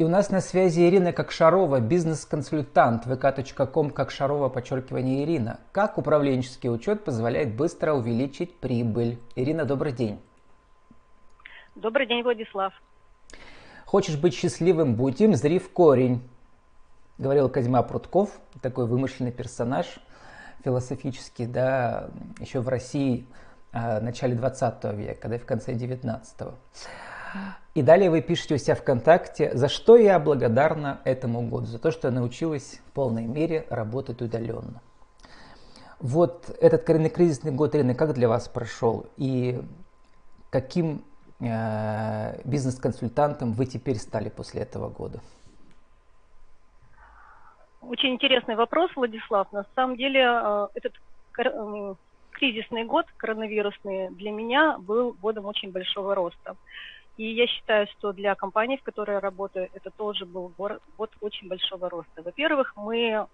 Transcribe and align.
И 0.00 0.02
у 0.02 0.08
нас 0.08 0.30
на 0.30 0.40
связи 0.40 0.80
Ирина 0.88 1.12
Кокшарова, 1.12 1.78
бизнес-консультант 1.78 3.04
vk.com, 3.04 3.90
Кокшарова, 3.90 4.48
подчеркивание 4.48 5.24
Ирина. 5.24 5.60
Как 5.72 5.98
управленческий 5.98 6.70
учет 6.70 7.04
позволяет 7.04 7.54
быстро 7.54 7.92
увеличить 7.92 8.56
прибыль? 8.60 9.18
Ирина, 9.36 9.66
добрый 9.66 9.92
день. 9.92 10.18
Добрый 11.74 12.06
день, 12.06 12.22
Владислав. 12.22 12.72
Хочешь 13.84 14.16
быть 14.16 14.32
счастливым, 14.32 14.94
будь 14.94 15.20
им, 15.20 15.34
зри 15.34 15.58
в 15.58 15.70
корень. 15.70 16.26
Говорил 17.18 17.50
Козьма 17.50 17.82
Прутков, 17.82 18.30
такой 18.62 18.86
вымышленный 18.86 19.32
персонаж 19.32 19.98
философический, 20.64 21.44
да, 21.44 22.08
еще 22.38 22.60
в 22.60 22.70
России 22.70 23.26
в 23.70 24.00
начале 24.00 24.34
20 24.34 24.82
века, 24.94 25.28
да 25.28 25.34
и 25.34 25.38
в 25.38 25.44
конце 25.44 25.74
19 25.74 26.40
-го. 26.40 26.54
И 27.74 27.82
далее 27.82 28.10
вы 28.10 28.20
пишете 28.20 28.54
у 28.54 28.58
себя 28.58 28.74
ВКонтакте, 28.74 29.56
за 29.56 29.68
что 29.68 29.96
я 29.96 30.18
благодарна 30.18 31.00
этому 31.04 31.42
году, 31.42 31.66
за 31.66 31.78
то, 31.78 31.90
что 31.90 32.08
я 32.08 32.14
научилась 32.14 32.80
в 32.86 32.92
полной 32.92 33.26
мере 33.26 33.66
работать 33.70 34.20
удаленно. 34.22 34.80
Вот 36.00 36.50
этот 36.60 36.84
кризисный 36.84 37.52
год, 37.52 37.74
Ирина, 37.74 37.94
как 37.94 38.14
для 38.14 38.28
вас 38.28 38.48
прошел? 38.48 39.06
И 39.16 39.60
каким 40.50 41.04
э, 41.40 42.40
бизнес-консультантом 42.44 43.52
вы 43.52 43.66
теперь 43.66 43.96
стали 43.96 44.30
после 44.30 44.62
этого 44.62 44.88
года? 44.88 45.20
Очень 47.82 48.14
интересный 48.14 48.56
вопрос, 48.56 48.90
Владислав. 48.96 49.52
На 49.52 49.64
самом 49.74 49.96
деле 49.96 50.20
э, 50.20 50.68
этот 50.74 50.92
э, 51.38 51.94
кризисный 52.32 52.84
год, 52.84 53.06
коронавирусный, 53.16 54.10
для 54.10 54.30
меня 54.30 54.78
был 54.78 55.12
годом 55.12 55.46
очень 55.46 55.70
большого 55.70 56.14
роста. 56.14 56.56
И 57.20 57.34
я 57.34 57.46
считаю, 57.46 57.86
что 57.88 58.14
для 58.14 58.34
компании, 58.34 58.78
в 58.78 58.82
которой 58.82 59.16
я 59.16 59.20
работаю, 59.20 59.68
это 59.74 59.90
тоже 59.90 60.24
был 60.24 60.50
год 60.56 61.10
очень 61.20 61.48
большого 61.48 61.90
роста. 61.90 62.22
Во-первых, 62.22 62.72
мы 62.76 63.26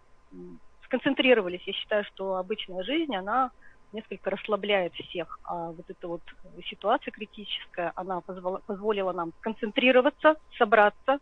сконцентрировались. 0.86 1.62
Я 1.66 1.72
считаю, 1.72 2.04
что 2.06 2.34
обычная 2.34 2.82
жизнь, 2.82 3.14
она 3.14 3.52
несколько 3.92 4.30
расслабляет 4.30 4.92
всех. 4.94 5.38
А 5.44 5.70
вот 5.70 5.84
эта 5.86 6.08
вот 6.08 6.20
ситуация 6.68 7.12
критическая, 7.12 7.92
она 7.94 8.20
позвола, 8.22 8.58
позволила 8.66 9.12
нам 9.12 9.32
сконцентрироваться, 9.38 10.34
собраться, 10.58 11.20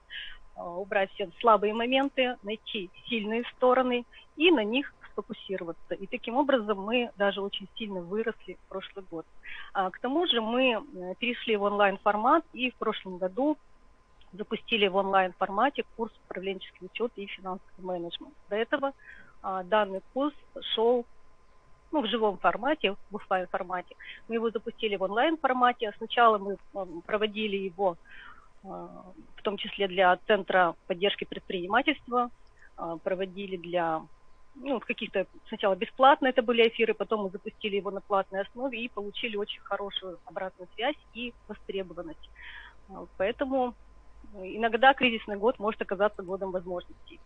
а, 0.57 0.67
убрать 0.67 1.11
все 1.13 1.29
слабые 1.41 1.75
моменты, 1.75 2.39
найти 2.43 2.89
сильные 3.07 3.45
стороны 3.57 4.07
и 4.37 4.51
на 4.51 4.65
них 4.65 4.95
сфокусироваться. 5.15 5.95
И 5.95 6.07
таким 6.07 6.37
образом 6.37 6.81
мы 6.81 7.11
даже 7.17 7.41
очень 7.41 7.69
сильно 7.77 8.01
выросли 8.01 8.55
в 8.55 8.69
прошлый 8.69 9.05
год. 9.11 9.25
А, 9.73 9.91
к 9.91 9.99
тому 10.01 10.27
же 10.27 10.41
мы 10.41 10.73
э, 10.73 11.15
перешли 11.19 11.57
в 11.57 11.63
онлайн-формат 11.63 12.45
и 12.53 12.71
в 12.71 12.75
прошлом 12.75 13.19
году 13.19 13.57
запустили 14.33 14.89
в 14.89 14.97
онлайн-формате 14.97 15.85
курс 15.97 16.13
управленческий 16.27 16.87
учет 16.87 17.13
и 17.17 17.27
финансовый 17.27 17.85
менеджмент. 17.85 18.35
До 18.51 18.57
этого 18.57 18.93
а, 19.43 19.63
данный 19.63 20.03
курс 20.13 20.35
шел 20.75 21.07
ну, 21.93 22.03
в 22.03 22.07
живом 22.09 22.39
формате, 22.39 22.97
в 23.11 23.17
офлайн 23.17 23.47
формате. 23.47 23.95
Мы 24.29 24.35
его 24.35 24.51
запустили 24.51 24.97
в 24.97 25.03
онлайн 25.03 25.37
формате. 25.37 25.93
Сначала 25.99 26.39
мы 26.39 26.57
проводили 27.07 27.57
его 27.57 27.97
а, 28.65 29.05
в 29.37 29.43
том 29.43 29.57
числе 29.57 29.87
для 29.89 30.17
Центра 30.27 30.75
поддержки 30.87 31.25
предпринимательства, 31.25 32.31
проводили 33.05 33.57
для 33.57 34.03
ну, 34.55 34.81
каких-то 34.81 35.27
сначала 35.49 35.75
бесплатно 35.75 36.29
это 36.29 36.43
были 36.43 36.69
эфиры, 36.69 36.95
потом 36.95 37.25
мы 37.25 37.31
запустили 37.31 37.77
его 37.77 37.91
на 37.91 38.01
платной 38.01 38.43
основе 38.43 38.81
и 38.81 38.89
получили 38.89 39.37
очень 39.37 39.61
хорошую 39.63 40.19
обратную 40.25 40.69
связь 40.75 40.97
и 41.15 41.33
востребованность. 41.49 42.31
Поэтому 43.17 43.75
иногда 44.35 44.95
кризисный 44.95 45.37
год 45.37 45.59
может 45.59 45.81
оказаться 45.83 46.23
годом 46.23 46.51
возможностей. 46.51 47.21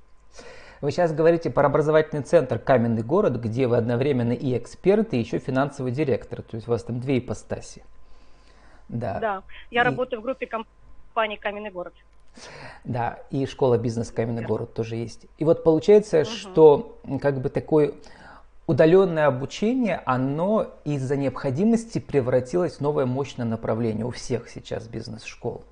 Вы 0.81 0.93
сейчас 0.93 1.13
говорите 1.13 1.51
про 1.51 1.67
образовательный 1.67 2.23
центр 2.23 2.59
«Каменный 2.59 3.03
город», 3.03 3.37
где 3.37 3.67
вы 3.67 3.77
одновременно 3.77 4.33
и 4.33 4.57
эксперт, 4.57 5.13
и 5.13 5.19
еще 5.19 5.39
финансовый 5.39 5.91
директор. 5.91 6.43
То 6.43 6.57
есть 6.57 6.69
у 6.69 6.71
вас 6.71 6.85
там 6.85 7.01
две 7.01 7.19
ипостаси. 7.19 7.85
Да, 8.89 9.19
да. 9.19 9.43
я 9.71 9.83
и... 9.83 9.85
работаю 9.85 10.21
в 10.21 10.23
группе 10.23 10.47
компании 10.47 11.37
«Каменный 11.37 11.71
город». 11.71 11.95
Да, 12.85 13.19
и 13.31 13.47
школа 13.47 13.79
бизнес 13.79 14.11
Каменный 14.11 14.43
да. 14.43 14.49
город 14.49 14.75
тоже 14.75 14.97
есть. 14.97 15.27
И 15.39 15.45
вот 15.45 15.65
получается, 15.65 16.21
угу. 16.21 16.27
что 16.27 17.01
как 17.21 17.41
бы 17.41 17.49
такое 17.49 17.93
удаленное 18.67 19.27
обучение, 19.27 20.03
оно 20.05 20.69
из-за 20.85 21.17
необходимости 21.17 21.99
превратилось 21.99 22.77
в 22.77 22.81
новое 22.81 23.07
мощное 23.07 23.47
направление 23.47 24.05
у 24.05 24.11
всех 24.11 24.49
сейчас 24.49 24.87
бизнес-школ. 24.87 25.65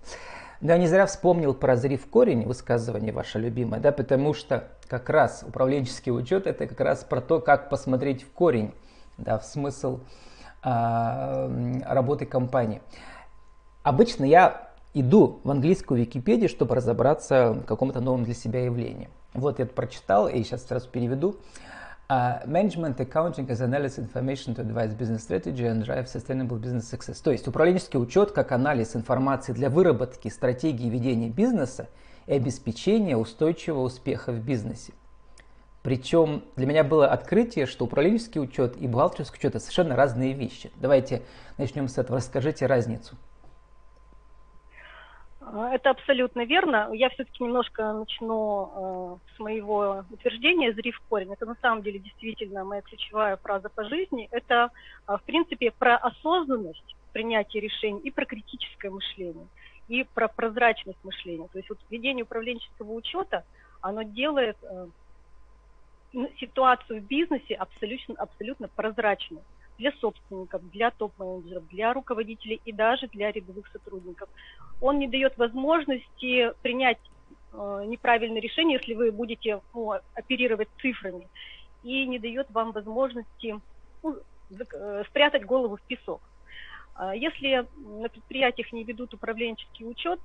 Но 0.63 0.73
я 0.73 0.79
не 0.79 0.87
зря 0.87 1.05
вспомнил 1.05 1.53
про 1.53 1.75
«Разрив 1.75 2.07
корень», 2.07 2.47
высказывание 2.47 3.13
ваше 3.13 3.39
любимое, 3.39 3.81
да, 3.81 3.93
потому 3.93 4.33
что 4.33 4.69
как 4.89 5.11
раз 5.11 5.45
управленческий 5.47 6.11
учет– 6.11 6.47
это 6.49 6.67
как 6.67 6.81
раз 6.81 7.05
про 7.05 7.21
то, 7.21 7.41
как 7.41 7.69
посмотреть 7.69 8.23
в 8.23 8.31
корень, 8.31 8.73
да, 9.19 9.39
в 9.39 9.45
смысл 9.45 10.01
а, 10.63 11.51
работы 11.85 12.25
компании. 12.25 12.81
Обычно 13.83 14.25
я 14.25 14.66
иду 15.01 15.41
в 15.45 15.51
английскую 15.51 16.01
Википедию, 16.01 16.49
чтобы 16.49 16.75
разобраться 16.75 17.53
в 17.53 17.65
каком-то 17.65 18.01
новом 18.01 18.25
для 18.25 18.33
себя 18.33 18.65
явлении. 18.65 19.11
Вот 19.35 19.59
я 19.59 19.67
это 19.67 19.75
прочитал 19.75 20.27
и 20.27 20.43
сейчас 20.43 20.67
сразу 20.67 20.89
переведу. 20.89 21.37
Uh, 22.09 22.47
management 22.47 22.97
Accounting 22.99 23.49
as 23.49 23.61
Analysis 23.61 23.99
Information 23.99 24.55
to 24.55 24.63
Advise 24.63 24.97
Business 24.97 25.23
Strategy 25.27 25.65
and 25.67 25.85
Drive 25.85 26.07
Sustainable 26.07 26.59
Business 26.59 26.89
Success. 26.91 27.21
То 27.23 27.33
есть 27.33 27.47
управленческий 27.49 28.01
учет 28.01 28.31
как 28.31 28.53
анализ 28.53 28.95
информации 28.95 29.53
для 29.53 29.69
выработки 29.69 30.29
стратегии 30.29 30.89
ведения 30.89 31.29
бизнеса 31.29 31.89
и 32.27 32.35
обеспечения 32.35 33.17
устойчивого 33.17 33.83
успеха 33.83 34.33
в 34.33 34.39
бизнесе. 34.39 34.93
Причем 35.83 36.45
для 36.55 36.67
меня 36.67 36.85
было 36.85 37.09
открытие, 37.09 37.67
что 37.67 37.85
управленческий 37.85 38.41
учет 38.41 38.77
и 38.81 38.87
бухгалтерский 38.87 39.39
учет 39.39 39.57
это 39.57 39.61
совершенно 39.61 39.97
разные 39.97 40.33
вещи. 40.33 40.71
Давайте 40.81 41.23
начнем 41.59 41.89
с 41.89 41.99
этого. 41.99 42.19
Расскажите 42.19 42.67
разницу. 42.67 43.17
А, 45.47 45.73
это 45.73 45.91
абсолютно 45.91 46.45
верно. 46.45 46.91
Я 46.93 47.09
все-таки 47.11 47.45
немножко 47.45 47.93
начну 47.93 49.21
э, 49.31 49.35
с 49.37 49.39
моего 49.39 50.05
утверждения 50.11 50.73
«зри 50.73 50.91
в 50.91 51.01
корень». 51.09 51.33
Это 51.33 51.47
на 51.47 51.55
самом 51.63 51.83
деле 51.83 52.01
действительно 52.01 52.65
моя 52.65 52.83
ключевая 52.83 53.37
фраза 53.37 53.69
по 53.69 53.85
жизни. 53.85 54.29
Это, 54.33 54.71
э, 55.07 55.17
в 55.17 55.23
принципе, 55.23 55.71
про 55.71 55.97
осознанность 55.99 56.97
принятия 57.13 57.61
решений 57.61 58.01
и 58.01 58.11
про 58.11 58.25
критическое 58.25 58.91
мышление, 58.91 59.47
и 59.87 60.03
про 60.03 60.27
прозрачность 60.27 61.03
мышления. 61.05 61.49
То 61.53 61.59
есть 61.59 61.69
вот 61.69 61.79
ведение 61.91 62.25
управленческого 62.25 62.93
учета, 62.93 63.45
оно 63.81 64.03
делает 64.03 64.57
э, 64.63 64.89
ситуацию 66.41 67.01
в 67.01 67.05
бизнесе 67.05 67.55
абсолютно, 67.55 68.17
абсолютно 68.17 68.67
прозрачной 68.67 69.43
для 69.79 69.93
собственников, 69.93 70.69
для 70.71 70.91
топ-менеджеров, 70.91 71.67
для 71.69 71.93
руководителей 71.93 72.61
и 72.65 72.73
даже 72.73 73.09
для 73.09 73.31
рядовых 73.33 73.67
сотрудников. 73.69 74.29
Он 74.81 74.99
не 74.99 75.09
дает 75.09 75.37
возможности 75.39 76.53
принять 76.63 76.99
э, 77.53 77.85
неправильное 77.87 78.41
решение, 78.41 78.79
если 78.79 78.95
вы 78.95 79.13
будете 79.13 79.61
ну, 79.75 79.93
оперировать 80.15 80.69
цифрами, 80.81 81.29
и 81.83 82.07
не 82.07 82.19
дает 82.19 82.51
вам 82.51 82.73
возможности 82.73 83.61
ну, 84.03 84.17
э, 84.51 85.05
спрятать 85.09 85.45
голову 85.45 85.77
в 85.77 85.83
песок. 85.83 86.21
А 86.95 87.15
если 87.15 87.67
на 88.01 88.09
предприятиях 88.09 88.73
не 88.73 88.85
ведут 88.85 89.13
управленческий 89.15 89.87
учет, 89.87 90.19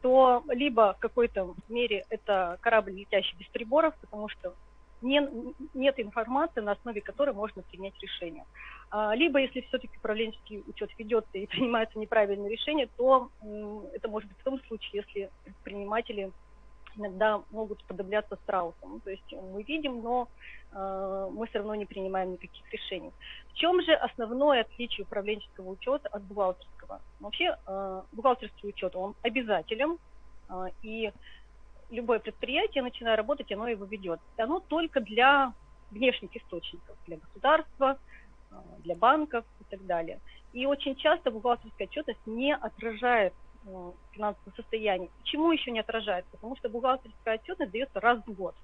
то 0.00 0.42
либо 0.48 0.94
в 0.94 0.98
какой-то 0.98 1.54
мере 1.68 2.04
это 2.08 2.58
корабль, 2.60 2.92
летящий 2.92 3.36
без 3.38 3.46
приборов, 3.48 3.94
потому 4.00 4.28
что 4.28 4.54
не, 5.02 5.28
нет 5.74 5.98
информации, 5.98 6.60
на 6.60 6.72
основе 6.72 7.00
которой 7.00 7.34
можно 7.34 7.62
принять 7.62 7.98
решение. 8.00 8.44
А, 8.90 9.14
либо, 9.14 9.38
если 9.38 9.60
все-таки 9.62 9.96
управленческий 9.98 10.62
учет 10.66 10.90
ведется 10.98 11.38
и 11.38 11.46
принимается 11.46 11.98
неправильное 11.98 12.50
решение, 12.50 12.88
то 12.96 13.30
это 13.92 14.08
может 14.08 14.28
быть 14.28 14.38
в 14.38 14.44
том 14.44 14.60
случае, 14.64 15.04
если 15.06 15.30
предприниматели 15.44 16.32
иногда 16.96 17.42
могут 17.50 17.82
подобляться 17.84 18.36
страусам. 18.44 19.00
То 19.00 19.10
есть 19.10 19.32
мы 19.32 19.62
видим, 19.62 20.02
но 20.02 20.28
э, 20.72 21.28
мы 21.32 21.46
все 21.46 21.58
равно 21.58 21.74
не 21.74 21.86
принимаем 21.86 22.32
никаких 22.32 22.72
решений. 22.72 23.12
В 23.48 23.54
чем 23.54 23.82
же 23.82 23.92
основное 23.94 24.62
отличие 24.62 25.04
управленческого 25.04 25.70
учета 25.70 26.08
от 26.08 26.22
бухгалтерского? 26.22 27.00
Вообще 27.20 27.56
э, 27.66 28.02
бухгалтерский 28.12 28.68
учет, 28.68 28.94
он 28.96 29.14
обязателен, 29.22 29.98
э, 30.48 30.66
и 30.82 31.12
любое 31.94 32.18
предприятие, 32.18 32.82
начиная 32.82 33.16
работать, 33.16 33.50
оно 33.52 33.68
его 33.68 33.84
ведет. 33.84 34.20
Оно 34.36 34.60
только 34.60 35.00
для 35.00 35.52
внешних 35.90 36.36
источников, 36.36 36.96
для 37.06 37.16
государства, 37.16 37.98
а, 38.50 38.62
для 38.80 38.94
банков 38.96 39.44
и 39.60 39.64
так 39.70 39.84
далее. 39.86 40.20
И 40.52 40.66
очень 40.66 40.96
часто 40.96 41.30
бухгалтерская 41.30 41.86
отчетность 41.86 42.26
не 42.26 42.54
отражает 42.54 43.32
а, 43.66 43.92
финансовое 44.12 44.54
состояние. 44.56 45.10
Почему 45.20 45.52
еще 45.52 45.70
не 45.70 45.80
отражает? 45.80 46.24
Потому 46.26 46.56
что 46.56 46.68
бухгалтерская 46.68 47.36
отчетность 47.36 47.72
дается 47.72 48.00
раз 48.00 48.20
в 48.26 48.32
год. 48.32 48.54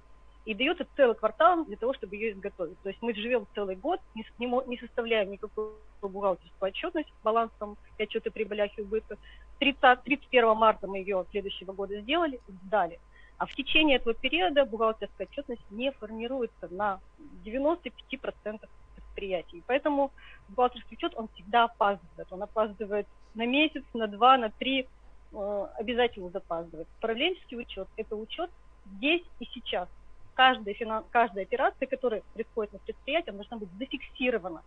И 0.46 0.54
дается 0.54 0.86
целый 0.96 1.14
квартал 1.14 1.64
для 1.66 1.76
того, 1.76 1.92
чтобы 1.92 2.16
ее 2.16 2.32
изготовить. 2.32 2.78
То 2.80 2.88
есть 2.88 3.02
мы 3.02 3.14
живем 3.14 3.46
целый 3.54 3.76
год, 3.76 4.00
не, 4.14 4.24
не, 4.38 4.78
составляем 4.78 5.30
никакой 5.30 5.72
по 6.00 6.08
бухгалтерскую 6.08 6.70
отчетность, 6.70 7.12
балансом 7.22 7.76
и 7.98 8.02
отчеты 8.02 8.30
прибылях 8.30 8.76
и 8.78 8.82
убытках. 8.82 9.18
30, 9.58 10.02
31 10.02 10.56
марта 10.56 10.86
мы 10.86 10.98
ее 10.98 11.26
следующего 11.30 11.72
года 11.72 12.00
сделали, 12.00 12.40
сдали. 12.64 12.98
А 13.40 13.46
в 13.46 13.54
течение 13.54 13.96
этого 13.96 14.12
периода 14.12 14.66
бухгалтерская 14.66 15.26
отчетность 15.26 15.64
не 15.70 15.92
формируется 15.92 16.68
на 16.70 17.00
95% 17.42 18.68
предприятий. 18.94 19.62
Поэтому 19.66 20.10
бухгалтерский 20.50 20.98
учет, 20.98 21.14
он 21.16 21.28
всегда 21.28 21.64
опаздывает. 21.64 22.30
Он 22.30 22.42
опаздывает 22.42 23.06
на 23.34 23.46
месяц, 23.46 23.82
на 23.94 24.08
два, 24.08 24.36
на 24.36 24.50
три, 24.50 24.86
э, 25.32 25.66
обязательно 25.78 26.28
запаздывает. 26.28 26.86
Управленческий 26.98 27.58
учет– 27.58 27.88
это 27.96 28.14
учет 28.14 28.50
здесь 28.96 29.22
и 29.38 29.46
сейчас. 29.46 29.88
Каждая, 30.34 30.74
финанс, 30.74 31.06
каждая 31.10 31.44
операция, 31.44 31.86
которая 31.86 32.20
происходит 32.34 32.74
на 32.74 32.78
предприятии, 32.80 33.30
должна 33.30 33.56
быть 33.56 33.70
зафиксирована 33.78 34.62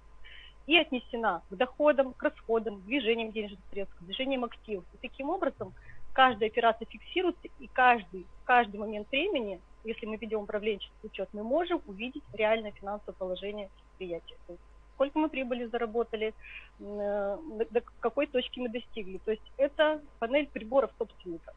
и 0.66 0.76
отнесена 0.78 1.44
к 1.48 1.56
доходам, 1.56 2.14
к 2.14 2.24
расходам, 2.24 2.78
к 2.78 2.86
движениям 2.86 3.32
денежных 3.32 3.60
средств, 3.70 3.96
к 4.00 4.04
движениям 4.04 4.44
активов. 4.46 4.84
И 4.96 4.98
таким 5.08 5.30
образом 5.30 5.76
каждая 6.14 6.50
операция 6.50 6.86
фиксируется, 6.86 7.48
и 7.60 7.68
каждый, 7.68 8.26
каждый 8.46 8.80
момент 8.80 9.10
времени, 9.12 9.60
если 9.84 10.06
мы 10.06 10.18
ведем 10.18 10.42
управленческий 10.42 10.94
учет, 11.04 11.30
мы 11.34 11.44
можем 11.44 11.82
увидеть 11.88 12.24
реальное 12.34 12.72
финансовое 12.72 13.16
положение 13.16 13.70
предприятия. 13.76 14.36
То 14.48 14.54
есть 14.54 14.64
сколько 14.96 15.20
мы 15.20 15.28
прибыли 15.30 15.66
заработали, 15.66 16.34
э, 16.80 17.38
до 17.70 17.82
какой 18.00 18.28
точки 18.28 18.60
мы 18.60 18.70
достигли. 18.70 19.18
То 19.26 19.32
есть 19.32 19.52
это 19.58 20.02
панель 20.20 20.48
приборов 20.48 20.92
собственника. 20.98 21.54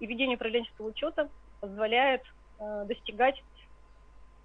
И 0.00 0.06
ведение 0.06 0.36
управленческого 0.36 0.88
учета 0.88 1.28
позволяет 1.60 2.22
э, 2.60 2.84
достигать 2.86 3.42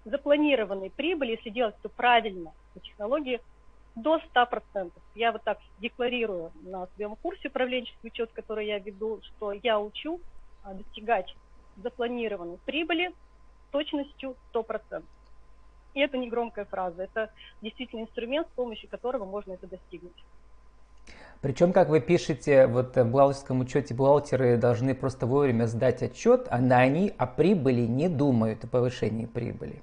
запланированной 0.04 0.90
прибыли, 0.90 1.32
если 1.32 1.50
делать 1.50 1.76
все 1.78 1.88
правильно 1.88 2.52
по 2.74 2.80
технологии, 2.80 3.40
до 3.94 4.20
100%. 4.34 4.90
Я 5.14 5.32
вот 5.32 5.42
так 5.44 5.58
декларирую 5.78 6.52
на 6.62 6.86
своем 6.94 7.16
курсе 7.16 7.48
управленческий 7.48 8.08
учет, 8.08 8.30
который 8.32 8.66
я 8.66 8.78
веду, 8.78 9.20
что 9.22 9.52
я 9.52 9.78
учу 9.78 10.20
а, 10.62 10.74
достигать 10.74 11.34
запланированной 11.76 12.58
прибыли 12.64 13.12
точностью 13.70 14.36
100%. 14.52 15.02
И 15.94 16.00
это 16.00 16.18
не 16.18 16.28
громкая 16.28 16.64
фраза, 16.64 17.04
это 17.04 17.30
действительно 17.62 18.02
инструмент, 18.02 18.48
с 18.48 18.56
помощью 18.56 18.88
которого 18.88 19.24
можно 19.24 19.52
это 19.52 19.68
достигнуть. 19.68 20.24
Причем, 21.40 21.72
как 21.72 21.88
вы 21.88 22.00
пишете, 22.00 22.66
вот 22.66 22.96
в 22.96 23.04
бухгалтерском 23.04 23.60
учете 23.60 23.94
бухгалтеры 23.94 24.56
должны 24.56 24.94
просто 24.94 25.26
вовремя 25.26 25.66
сдать 25.66 26.02
отчет, 26.02 26.48
а 26.50 26.58
на 26.58 26.78
они 26.78 27.12
о 27.18 27.26
прибыли 27.26 27.82
не 27.82 28.08
думают, 28.08 28.64
о 28.64 28.66
повышении 28.66 29.26
прибыли. 29.26 29.82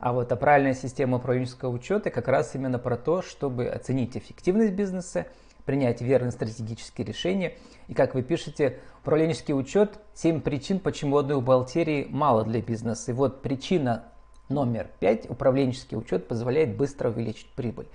А 0.00 0.14
вот 0.14 0.32
а 0.32 0.36
правильная 0.36 0.72
система 0.72 1.18
управленческого 1.18 1.70
учета 1.70 2.10
как 2.10 2.26
раз 2.26 2.54
именно 2.54 2.78
про 2.78 2.96
то, 2.96 3.20
чтобы 3.20 3.66
оценить 3.68 4.16
эффективность 4.16 4.72
бизнеса, 4.72 5.26
принять 5.66 6.00
верные 6.00 6.32
стратегические 6.32 7.06
решения. 7.06 7.52
И 7.86 7.92
как 7.92 8.14
вы 8.14 8.22
пишете, 8.22 8.78
управленческий 9.02 9.52
учет– 9.52 10.00
7 10.14 10.40
причин, 10.40 10.80
почему 10.80 11.18
одной 11.18 11.42
бухгалтерии 11.42 12.06
мало 12.08 12.44
для 12.44 12.62
бизнеса. 12.62 13.10
И 13.10 13.14
вот 13.14 13.42
причина 13.42 14.04
номер 14.48 14.88
5– 15.00 15.26
управленческий 15.28 15.98
учет 15.98 16.26
позволяет 16.26 16.78
быстро 16.78 17.10
увеличить 17.10 17.50
прибыль. 17.50 17.86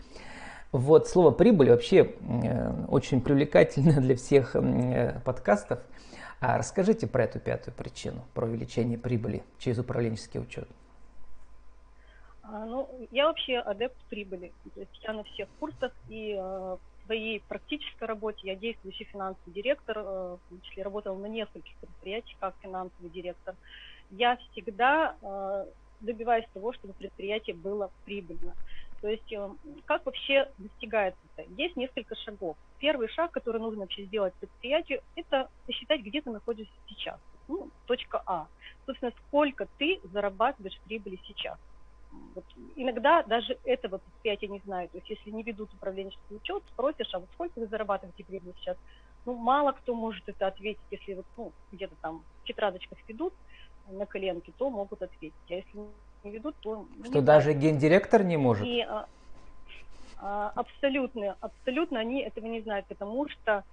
Вот 0.71 1.07
слово 1.07 1.31
«прибыль» 1.31 1.71
вообще 1.71 2.13
э, 2.19 2.85
очень 2.87 3.19
привлекательно 3.19 3.93
для 3.99 4.15
всех 4.15 4.55
э, 4.55 5.19
подкастов. 5.25 5.79
А 6.39 6.59
расскажите 6.59 7.07
про 7.07 7.23
эту 7.23 7.39
пятую 7.39 7.73
причину, 7.73 8.21
про 8.35 8.45
увеличение 8.45 8.99
прибыли 8.99 9.41
через 9.57 9.79
управленческий 9.79 10.39
учет. 10.39 10.67
А, 12.47 12.65
ну, 12.65 13.07
я 13.11 13.27
вообще 13.27 13.57
адепт 13.57 13.97
прибыли. 14.09 14.53
То 14.73 14.79
есть 14.81 15.03
я 15.03 15.13
на 15.13 15.23
всех 15.23 15.49
курсах 15.59 15.91
и 16.09 16.33
э, 16.33 16.37
в 16.37 16.79
своей 17.05 17.41
практической 17.47 18.03
работе 18.03 18.47
я 18.47 18.55
действующий 18.55 19.05
финансовый 19.05 19.51
директор, 19.51 19.97
э, 19.97 20.01
в 20.01 20.39
том 20.49 20.61
числе 20.61 20.83
работал 20.83 21.15
на 21.15 21.25
нескольких 21.25 21.75
предприятиях 21.77 22.37
как 22.39 22.55
финансовый 22.61 23.09
директор. 23.09 23.55
Я 24.11 24.37
всегда 24.37 25.15
э, 25.21 25.65
добиваюсь 26.01 26.45
того, 26.53 26.73
чтобы 26.73 26.93
предприятие 26.93 27.55
было 27.55 27.89
прибыльно. 28.03 28.53
То 29.01 29.09
есть 29.09 29.31
как 29.85 30.05
вообще 30.05 30.49
достигается 30.57 31.19
это? 31.35 31.47
Есть 31.57 31.75
несколько 31.75 32.15
шагов. 32.15 32.55
Первый 32.79 33.07
шаг, 33.09 33.31
который 33.31 33.61
нужно 33.61 33.81
вообще 33.81 34.05
сделать 34.05 34.33
предприятию, 34.39 35.01
это 35.15 35.49
посчитать, 35.65 36.01
где 36.01 36.21
ты 36.21 36.31
находишься 36.31 36.73
сейчас. 36.87 37.19
Ну, 37.47 37.69
точка 37.85 38.23
А. 38.25 38.47
Собственно, 38.85 39.11
сколько 39.27 39.67
ты 39.77 39.99
зарабатываешь 40.11 40.79
прибыли 40.85 41.19
сейчас. 41.27 41.59
Вот 42.33 42.45
иногда 42.75 43.23
даже 43.23 43.57
этого 43.63 43.99
предприятия 43.99 44.47
не 44.47 44.59
знают. 44.59 44.91
То 44.91 44.97
есть 44.97 45.09
если 45.09 45.29
не 45.31 45.43
ведут 45.43 45.73
управленческий 45.73 46.35
учет, 46.35 46.63
спросишь, 46.67 47.13
а 47.13 47.19
вот 47.19 47.29
сколько 47.33 47.59
вы 47.59 47.67
зарабатываете 47.67 48.23
прибыль 48.23 48.53
сейчас? 48.57 48.77
Ну, 49.25 49.35
мало 49.35 49.71
кто 49.71 49.95
может 49.95 50.27
это 50.27 50.47
ответить. 50.47 50.83
Если 50.91 51.13
вот 51.13 51.25
ну, 51.37 51.53
где-то 51.71 51.95
там 52.01 52.23
в 52.43 52.47
тетрадочках 52.47 52.97
ведут 53.07 53.33
на 53.87 54.05
коленке, 54.05 54.53
то 54.57 54.69
могут 54.69 55.01
ответить. 55.01 55.35
А 55.49 55.53
если 55.53 55.77
не 56.23 56.31
ведут, 56.31 56.55
то... 56.59 56.87
Что 57.03 57.21
даже 57.21 57.51
знаю. 57.51 57.59
гендиректор 57.59 58.23
не 58.23 58.37
может? 58.37 58.67
И, 58.67 58.81
а, 58.81 59.07
а, 60.17 60.49
абсолютно, 60.55 61.37
абсолютно 61.39 61.99
они 61.99 62.21
этого 62.21 62.45
не 62.45 62.61
знают, 62.61 62.87
потому 62.87 63.27
что 63.29 63.63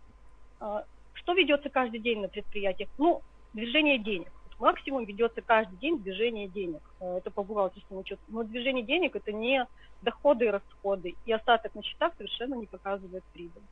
а, 0.61 0.85
что 1.12 1.35
ведется 1.35 1.69
каждый 1.71 2.00
день 2.00 2.21
на 2.21 2.29
предприятиях? 2.29 2.89
Ну, 2.99 3.23
движение 3.53 3.99
денег 3.99 4.33
максимум 4.62 5.05
ведется 5.05 5.43
каждый 5.43 5.76
день 5.79 5.99
движение 5.99 6.47
денег. 6.47 6.82
Э, 7.00 7.17
это 7.19 7.31
по 7.31 7.43
бухгалтерскому 7.43 8.00
учету. 8.00 8.23
Но 8.29 8.44
движение 8.44 8.85
денег 8.85 9.17
это 9.17 9.32
не 9.32 9.67
доходы 10.03 10.47
и 10.47 10.50
расходы. 10.50 11.14
И 11.26 11.32
остаток 11.32 11.75
на 11.75 11.82
счетах 11.82 12.12
совершенно 12.17 12.55
не 12.55 12.67
показывает 12.67 13.25
прибыль. 13.32 13.62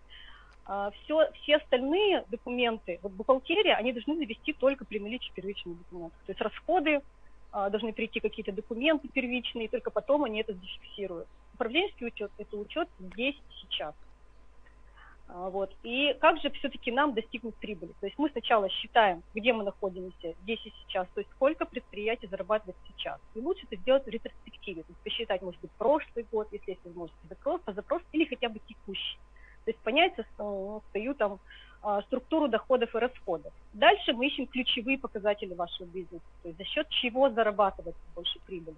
Все, 1.02 1.18
а, 1.18 1.32
все 1.32 1.56
остальные 1.56 2.24
документы, 2.28 3.00
вот 3.02 3.12
бухгалтерия, 3.12 3.74
они 3.74 3.92
должны 3.92 4.16
завести 4.16 4.52
только 4.52 4.84
при 4.84 4.98
наличии 5.00 5.32
первичных 5.34 5.78
документов. 5.78 6.20
То 6.26 6.32
есть 6.32 6.40
расходы, 6.40 7.00
а, 7.50 7.70
должны 7.70 7.92
прийти 7.92 8.20
какие-то 8.20 8.52
документы 8.52 9.08
первичные, 9.08 9.66
и 9.66 9.68
только 9.68 9.90
потом 9.90 10.24
они 10.24 10.40
это 10.40 10.52
зафиксируют. 10.54 11.26
Управленческий 11.54 12.06
учет– 12.06 12.30
это 12.38 12.56
учет 12.56 12.88
здесь 13.00 13.36
сейчас. 13.60 13.94
А, 15.32 15.48
вот. 15.50 15.70
И 15.82 16.16
как 16.20 16.40
же 16.40 16.50
все-таки 16.50 16.90
нам 16.90 17.14
достигнуть 17.14 17.54
прибыли? 17.56 17.92
То 18.00 18.06
есть 18.06 18.18
мы 18.18 18.30
сначала 18.30 18.68
считаем, 18.68 19.22
где 19.34 19.52
мы 19.52 19.64
находимся 19.64 20.34
здесь 20.42 20.64
и 20.64 20.72
сейчас, 20.82 21.06
то 21.14 21.20
есть 21.20 21.30
сколько 21.32 21.64
предприятий 21.64 22.26
зарабатывает 22.26 22.76
сейчас. 22.88 23.20
И 23.34 23.40
лучше 23.40 23.66
это 23.70 23.80
сделать 23.80 24.04
в 24.04 24.08
ретроспективе, 24.08 24.82
то 24.82 24.88
есть 24.88 25.00
посчитать, 25.02 25.42
может 25.42 25.60
быть, 25.60 25.70
прошлый 25.72 26.26
год, 26.32 26.48
если 26.52 26.72
есть 26.72 26.84
возможность, 26.84 27.28
запрос, 27.28 27.60
запрос 27.66 28.02
или 28.12 28.24
хотя 28.24 28.48
бы 28.48 28.58
текущий. 28.66 29.18
То 29.64 29.70
есть 29.70 29.78
понять 29.80 30.14
ну, 30.38 30.82
свою 30.90 31.14
там 31.14 31.38
а, 31.82 32.02
структуру 32.02 32.48
доходов 32.48 32.94
и 32.94 32.98
расходов. 32.98 33.52
Дальше 33.72 34.12
мы 34.12 34.26
ищем 34.26 34.46
ключевые 34.46 34.98
показатели 34.98 35.54
вашего 35.54 35.86
бизнеса, 35.86 36.24
то 36.42 36.48
есть 36.48 36.58
за 36.58 36.64
счет 36.64 36.88
чего 36.88 37.30
зарабатывать 37.30 37.94
больше 38.14 38.38
прибыли. 38.46 38.76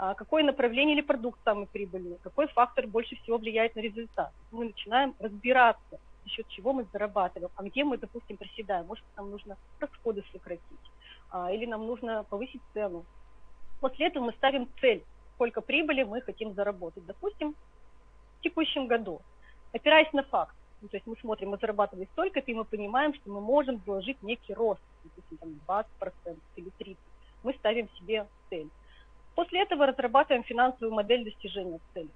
А 0.00 0.14
какое 0.14 0.44
направление 0.44 0.94
или 0.94 1.02
продукт 1.02 1.40
самый 1.44 1.66
прибыльный, 1.66 2.18
какой 2.22 2.46
фактор 2.46 2.86
больше 2.86 3.16
всего 3.16 3.36
влияет 3.36 3.74
на 3.74 3.80
результат. 3.80 4.32
Мы 4.52 4.66
начинаем 4.66 5.12
разбираться, 5.18 5.98
за 6.22 6.30
счет 6.30 6.46
чего 6.50 6.72
мы 6.72 6.86
зарабатываем, 6.92 7.50
а 7.56 7.64
где 7.64 7.82
мы, 7.82 7.98
допустим, 7.98 8.36
проседаем. 8.36 8.86
Может, 8.86 9.04
нам 9.16 9.28
нужно 9.28 9.56
расходы 9.80 10.22
сократить, 10.32 10.62
а, 11.32 11.50
или 11.50 11.66
нам 11.66 11.84
нужно 11.84 12.22
повысить 12.30 12.60
цену. 12.74 13.04
После 13.80 14.06
этого 14.06 14.26
мы 14.26 14.32
ставим 14.34 14.68
цель, 14.80 15.02
сколько 15.34 15.60
прибыли 15.60 16.04
мы 16.04 16.20
хотим 16.20 16.54
заработать. 16.54 17.04
Допустим, 17.04 17.56
в 18.38 18.42
текущем 18.42 18.86
году, 18.86 19.20
опираясь 19.72 20.12
на 20.12 20.22
факт. 20.22 20.54
Ну, 20.80 20.86
то 20.86 20.96
есть 20.96 21.08
мы 21.08 21.16
смотрим, 21.16 21.50
мы 21.50 21.56
зарабатывали 21.56 22.08
столько-то, 22.12 22.48
и 22.48 22.54
мы 22.54 22.64
понимаем, 22.64 23.14
что 23.14 23.30
мы 23.30 23.40
можем 23.40 23.82
заложить 23.84 24.22
некий 24.22 24.54
рост, 24.54 24.80
допустим, 25.02 25.38
там 25.38 25.60
20% 25.66 26.38
или 26.54 26.70
30%. 26.78 26.96
Мы 27.42 27.52
ставим 27.54 27.88
себе 27.98 28.28
цель. 28.48 28.68
После 29.38 29.62
этого 29.62 29.86
разрабатываем 29.86 30.42
финансовую 30.42 30.92
модель 30.92 31.22
достижения 31.22 31.78
цели. 31.94 32.08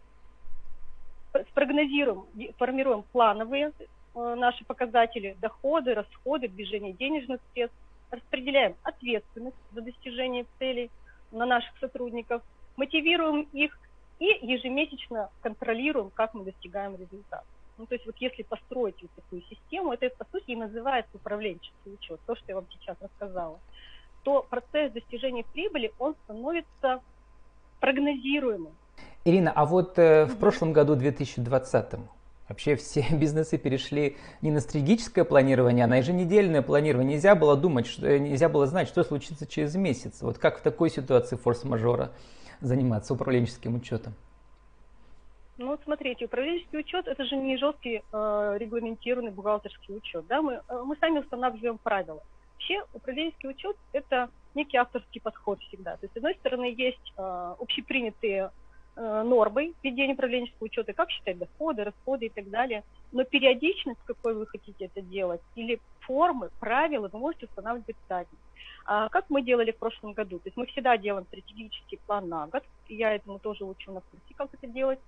Спрогнозируем, 1.50 2.26
формируем 2.58 3.04
плановые 3.12 3.70
э, 4.16 4.34
наши 4.34 4.64
показатели, 4.64 5.36
доходы, 5.40 5.94
расходы, 5.94 6.48
движение 6.48 6.92
денежных 6.92 7.40
средств, 7.52 7.78
распределяем 8.10 8.74
ответственность 8.82 9.56
за 9.70 9.82
достижение 9.82 10.46
целей 10.58 10.90
на 11.30 11.46
наших 11.46 11.78
сотрудников, 11.78 12.42
мотивируем 12.74 13.42
их 13.52 13.78
и 14.18 14.26
ежемесячно 14.42 15.30
контролируем, 15.42 16.10
как 16.10 16.34
мы 16.34 16.42
достигаем 16.42 16.96
результата. 16.96 17.46
Ну, 17.78 17.86
то 17.86 17.94
есть 17.94 18.04
вот 18.04 18.16
если 18.16 18.42
построить 18.42 19.00
вот 19.00 19.12
такую 19.12 19.42
систему, 19.42 19.92
это 19.92 20.10
по 20.16 20.24
сути 20.32 20.50
и 20.50 20.56
называется 20.56 21.12
управленческий 21.14 21.94
учет, 21.94 22.18
то, 22.26 22.34
что 22.34 22.46
я 22.48 22.56
вам 22.56 22.66
сейчас 22.72 22.96
рассказала, 23.00 23.60
то 24.24 24.42
процесс 24.42 24.92
достижения 24.92 25.44
прибыли, 25.44 25.92
он 26.00 26.16
становится 26.24 27.00
прогнозируемым. 27.82 28.72
Ирина, 29.24 29.50
а 29.50 29.66
вот 29.66 29.98
э, 29.98 30.24
в 30.26 30.38
прошлом 30.38 30.72
году, 30.72 30.94
2020, 30.94 32.00
вообще 32.48 32.76
все 32.76 33.04
бизнесы 33.10 33.58
перешли 33.58 34.16
не 34.40 34.52
на 34.52 34.60
стратегическое 34.60 35.24
планирование, 35.24 35.84
а 35.84 35.88
на 35.88 35.96
еженедельное 35.96 36.62
планирование. 36.62 37.14
Нельзя 37.16 37.34
было 37.34 37.56
думать, 37.56 37.86
что, 37.86 38.06
э, 38.06 38.18
нельзя 38.18 38.48
было 38.48 38.66
знать, 38.66 38.88
что 38.88 39.02
случится 39.02 39.46
через 39.46 39.74
месяц. 39.74 40.22
Вот 40.22 40.38
как 40.38 40.60
в 40.60 40.62
такой 40.62 40.90
ситуации 40.90 41.36
форс-мажора 41.36 42.12
заниматься 42.60 43.14
управленческим 43.14 43.74
учетом? 43.74 44.14
Ну, 45.58 45.76
смотрите, 45.84 46.26
управленческий 46.26 46.78
учет– 46.78 47.06
это 47.08 47.24
же 47.24 47.36
не 47.36 47.56
жесткий 47.56 48.02
э, 48.12 48.56
регламентированный 48.58 49.32
бухгалтерский 49.32 49.96
учет. 49.96 50.24
Да? 50.28 50.40
Мы, 50.40 50.60
э, 50.68 50.82
мы 50.84 50.96
сами 51.00 51.18
устанавливаем 51.18 51.78
правила. 51.78 52.22
Вообще, 52.54 52.84
управленческий 52.94 53.50
учет– 53.50 53.76
это 53.92 54.30
некий 54.54 54.76
авторский 54.76 55.20
подход 55.20 55.60
всегда. 55.60 55.96
То 55.96 56.04
есть, 56.04 56.14
с 56.14 56.16
одной 56.16 56.34
стороны, 56.36 56.74
есть 56.76 57.12
э, 57.16 57.54
общепринятые 57.58 58.50
э, 58.96 59.22
нормы 59.22 59.74
ведения 59.82 60.14
управленческого 60.14 60.66
учета, 60.66 60.92
как 60.92 61.10
считать 61.10 61.38
доходы, 61.38 61.84
расходы 61.84 62.26
и 62.26 62.30
так 62.30 62.48
далее. 62.50 62.84
Но 63.12 63.24
периодичность, 63.24 64.00
какой 64.06 64.34
вы 64.34 64.46
хотите 64.46 64.86
это 64.86 65.00
делать, 65.02 65.40
или 65.54 65.80
формы, 66.00 66.50
правила 66.60 67.08
вы 67.08 67.18
можете 67.18 67.46
устанавливать 67.46 67.96
сами. 68.08 68.26
А 68.84 69.08
как 69.08 69.30
мы 69.30 69.42
делали 69.42 69.70
в 69.70 69.76
прошлом 69.76 70.12
году? 70.12 70.38
То 70.38 70.48
есть 70.48 70.56
мы 70.56 70.66
всегда 70.66 70.96
делаем 70.96 71.26
стратегический 71.26 71.98
план 72.06 72.28
на 72.28 72.46
год. 72.46 72.64
Я 72.88 73.14
этому 73.14 73.38
тоже 73.38 73.64
учу 73.64 73.92
на 73.92 74.00
курсе, 74.00 74.34
как 74.36 74.48
это 74.52 74.66
делать. 74.66 74.98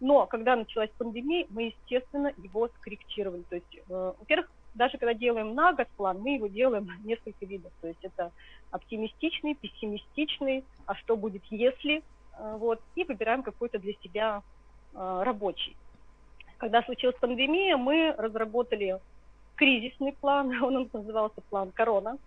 Но 0.00 0.26
когда 0.26 0.56
началась 0.56 0.90
пандемия, 0.98 1.46
мы, 1.50 1.74
естественно, 1.74 2.32
его 2.38 2.68
скорректировали. 2.68 3.42
То 3.42 3.56
есть, 3.56 3.76
э, 3.76 4.12
во-первых, 4.18 4.50
даже 4.74 4.98
когда 4.98 5.14
делаем 5.14 5.54
на 5.54 5.72
год 5.72 5.88
план, 5.96 6.20
мы 6.20 6.34
его 6.34 6.46
делаем 6.46 6.88
несколько 7.04 7.46
видов. 7.46 7.72
То 7.80 7.88
есть 7.88 8.00
это 8.02 8.32
оптимистичный, 8.70 9.54
пессимистичный, 9.54 10.64
а 10.86 10.94
что 10.96 11.16
будет 11.16 11.42
если, 11.50 12.02
э, 12.38 12.56
вот, 12.58 12.80
и 12.96 13.04
выбираем 13.04 13.42
какой-то 13.42 13.78
для 13.78 13.94
себя 14.02 14.42
э, 14.94 15.22
рабочий. 15.24 15.76
Когда 16.58 16.82
случилась 16.82 17.16
пандемия, 17.20 17.76
мы 17.76 18.14
разработали 18.18 18.98
кризисный 19.54 20.12
план, 20.12 20.50
он 20.62 20.88
назывался 20.92 21.40
план 21.50 21.70
«Корона», 21.72 22.18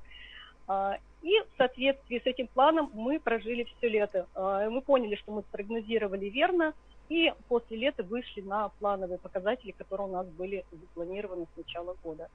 а, 0.70 0.98
и 1.22 1.40
в 1.40 1.58
соответствии 1.58 2.20
с 2.20 2.26
этим 2.26 2.48
планом 2.48 2.92
мы 2.94 3.20
прожили 3.20 3.64
все 3.64 3.90
лето. 3.90 4.28
Мы 4.36 4.82
поняли, 4.82 5.16
что 5.16 5.32
мы 5.32 5.42
спрогнозировали 5.44 6.26
верно, 6.26 6.74
и 7.10 7.34
после 7.48 7.78
лета 7.78 8.04
вышли 8.04 8.42
на 8.42 8.70
плановые 8.80 9.18
показатели, 9.18 9.72
которые 9.72 10.08
у 10.08 10.12
нас 10.12 10.28
были 10.28 10.66
запланированы 10.72 11.48
с 11.54 11.58
начала 11.58 11.96
года. 12.04 12.30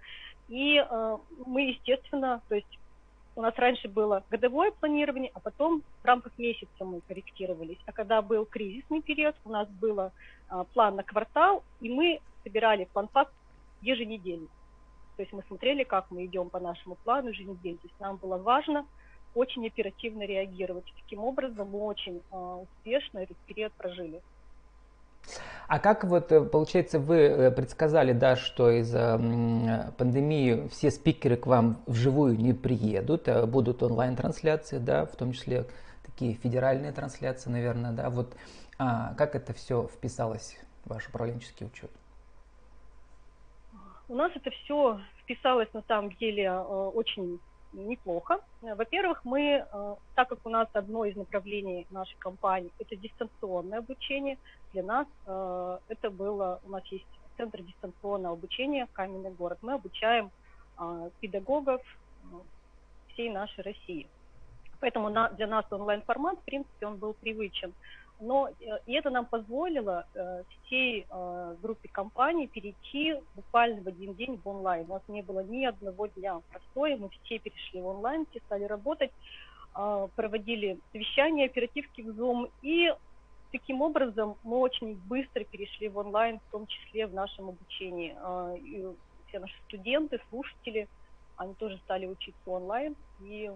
И 0.48 0.76
э, 0.78 1.18
мы, 1.46 1.62
естественно, 1.70 2.40
то 2.48 2.54
есть 2.54 2.78
у 3.34 3.42
нас 3.42 3.54
раньше 3.56 3.88
было 3.88 4.22
годовое 4.30 4.70
планирование, 4.72 5.30
а 5.34 5.40
потом 5.40 5.82
в 6.02 6.04
рамках 6.04 6.38
месяца 6.38 6.84
мы 6.84 7.00
корректировались. 7.02 7.78
А 7.86 7.92
когда 7.92 8.20
был 8.22 8.44
кризисный 8.44 9.02
период, 9.02 9.34
у 9.44 9.50
нас 9.50 9.68
был 9.68 9.98
э, 10.00 10.10
план 10.74 10.96
на 10.96 11.02
квартал, 11.02 11.62
и 11.80 11.90
мы 11.90 12.20
собирали 12.44 12.88
план-факт 12.92 13.32
еженедельно. 13.80 14.48
То 15.16 15.22
есть 15.22 15.32
мы 15.32 15.42
смотрели, 15.48 15.84
как 15.84 16.10
мы 16.10 16.24
идем 16.24 16.50
по 16.50 16.60
нашему 16.60 16.96
плану 16.96 17.28
еженедельно. 17.28 17.78
То 17.78 17.88
есть 17.88 18.00
нам 18.00 18.16
было 18.16 18.38
важно 18.38 18.86
очень 19.34 19.66
оперативно 19.66 20.24
реагировать. 20.24 20.84
Таким 21.02 21.24
образом 21.24 21.70
мы 21.70 21.80
очень 21.80 22.22
э, 22.30 22.36
успешно 22.36 23.18
этот 23.18 23.36
период 23.46 23.72
прожили. 23.72 24.20
А 25.68 25.78
как 25.78 26.04
вот, 26.04 26.30
э, 26.32 26.44
получается, 26.44 26.98
вы 26.98 27.16
э, 27.16 27.50
предсказали, 27.50 28.12
да, 28.12 28.36
что 28.36 28.70
из-за 28.70 29.16
пандемии 29.96 30.68
все 30.68 30.90
спикеры 30.90 31.36
к 31.36 31.46
вам 31.46 31.82
вживую 31.86 32.36
не 32.38 32.52
приедут, 32.52 33.28
а 33.28 33.46
будут 33.46 33.82
онлайн-трансляции, 33.82 34.78
да, 34.78 35.06
в 35.06 35.16
том 35.16 35.32
числе 35.32 35.64
такие 36.04 36.34
федеральные 36.34 36.92
трансляции, 36.92 37.48
наверное, 37.48 37.92
да, 37.92 38.10
вот 38.10 38.36
а, 38.78 39.14
как 39.14 39.34
это 39.34 39.52
все 39.54 39.88
вписалось 39.88 40.58
в 40.84 40.90
ваш 40.90 41.08
управленческий 41.08 41.66
учет? 41.66 41.90
У 44.08 44.14
нас 44.14 44.32
это 44.34 44.50
все 44.50 45.00
вписалось 45.22 45.72
на 45.72 45.82
самом 45.88 46.10
деле 46.16 46.44
э, 46.44 46.60
очень 46.60 47.40
неплохо. 47.72 48.40
Во-первых, 48.60 49.24
мы, 49.24 49.64
э, 49.70 49.94
так 50.14 50.28
как 50.28 50.38
у 50.44 50.50
нас 50.50 50.68
одно 50.72 51.04
из 51.04 51.16
направлений 51.16 51.86
нашей 51.90 52.16
компании– 52.18 52.72
это 52.78 52.96
дистанционное 52.96 53.78
обучение, 53.78 54.38
для 54.72 54.82
нас 54.82 55.06
э, 55.26 55.78
это 55.88 56.10
было, 56.10 56.60
у 56.64 56.70
нас 56.70 56.84
есть 56.86 57.06
Центр 57.36 57.62
дистанционного 57.62 58.34
обучения 58.34 58.86
«Каменный 58.92 59.30
город». 59.30 59.58
Мы 59.62 59.74
обучаем 59.74 60.30
э, 60.78 61.10
педагогов 61.20 61.80
всей 63.08 63.30
нашей 63.30 63.62
России. 63.64 64.06
Поэтому 64.80 65.10
для 65.10 65.46
нас 65.46 65.64
онлайн-формат, 65.70 66.38
в 66.38 66.42
принципе, 66.42 66.86
он 66.86 66.96
был 66.96 67.14
привычен. 67.14 67.72
Но 68.24 68.48
и 68.86 68.92
это 68.92 69.10
нам 69.10 69.26
позволило 69.26 70.06
всей 70.66 71.06
группе 71.60 71.88
компаний 71.88 72.46
перейти 72.46 73.16
буквально 73.34 73.82
в 73.82 73.88
один 73.88 74.14
день 74.14 74.40
в 74.42 74.48
онлайн. 74.48 74.86
У 74.88 74.94
нас 74.94 75.02
не 75.08 75.22
было 75.22 75.40
ни 75.42 75.64
одного 75.64 76.06
дня 76.06 76.40
простоя, 76.52 76.96
мы 76.96 77.08
все 77.08 77.40
перешли 77.40 77.80
в 77.80 77.86
онлайн, 77.86 78.26
все 78.30 78.38
стали 78.46 78.62
работать, 78.62 79.10
проводили 79.72 80.78
совещания, 80.92 81.46
оперативки 81.46 82.00
в 82.00 82.10
Zoom, 82.10 82.48
и 82.62 82.94
таким 83.50 83.82
образом 83.82 84.36
мы 84.44 84.58
очень 84.58 84.94
быстро 84.94 85.42
перешли 85.42 85.88
в 85.88 85.98
онлайн, 85.98 86.38
в 86.38 86.52
том 86.52 86.68
числе 86.68 87.08
в 87.08 87.14
нашем 87.14 87.48
обучении. 87.48 88.14
И 88.60 88.86
все 89.26 89.40
наши 89.40 89.58
студенты, 89.66 90.20
слушатели, 90.30 90.86
они 91.36 91.54
тоже 91.54 91.76
стали 91.78 92.06
учиться 92.06 92.40
онлайн, 92.46 92.94
и 93.20 93.50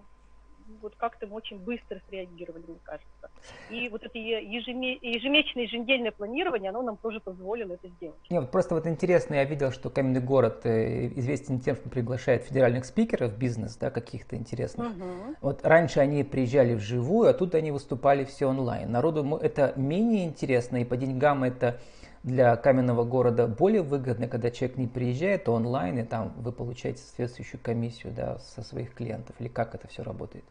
вот 0.82 0.94
как-то 0.96 1.26
мы 1.26 1.36
очень 1.36 1.58
быстро 1.58 2.00
среагировали, 2.08 2.64
мне 2.66 2.78
кажется. 2.82 3.30
И 3.70 3.88
вот 3.88 4.02
это 4.02 4.18
ежемесячное, 4.18 5.64
еженедельное 5.64 6.10
планирование, 6.10 6.70
оно 6.70 6.82
нам 6.82 6.96
тоже 6.96 7.20
позволило 7.20 7.74
это 7.74 7.88
сделать. 7.88 8.18
Нет, 8.30 8.42
вот 8.42 8.50
просто 8.50 8.74
вот 8.74 8.86
интересно, 8.86 9.34
я 9.34 9.44
видел, 9.44 9.70
что 9.70 9.90
Каменный 9.90 10.20
город 10.20 10.60
э, 10.64 11.08
известен 11.18 11.60
тем, 11.60 11.76
что 11.76 11.88
приглашает 11.88 12.44
федеральных 12.44 12.84
спикеров 12.84 13.36
бизнес, 13.36 13.76
да, 13.76 13.90
каких-то 13.90 14.36
интересных. 14.36 14.88
Угу. 14.88 15.36
Вот 15.40 15.64
раньше 15.64 16.00
они 16.00 16.24
приезжали 16.24 16.74
вживую, 16.74 17.30
а 17.30 17.32
тут 17.32 17.54
они 17.54 17.70
выступали 17.70 18.24
все 18.24 18.46
онлайн. 18.46 18.90
Народу 18.90 19.36
это 19.36 19.72
менее 19.76 20.26
интересно, 20.26 20.78
и 20.78 20.84
по 20.84 20.96
деньгам 20.96 21.44
это 21.44 21.80
для 22.26 22.56
каменного 22.56 23.04
города 23.04 23.46
более 23.46 23.82
выгодно, 23.82 24.26
когда 24.26 24.50
человек 24.50 24.76
не 24.76 24.88
приезжает, 24.88 25.48
а 25.48 25.52
онлайн, 25.52 25.98
и 25.98 26.02
там 26.02 26.32
вы 26.36 26.50
получаете 26.50 27.00
соответствующую 27.00 27.60
комиссию 27.62 28.12
да, 28.12 28.38
со 28.40 28.62
своих 28.62 28.94
клиентов, 28.94 29.36
или 29.38 29.46
как 29.48 29.76
это 29.76 29.86
все 29.86 30.02
работает? 30.02 30.44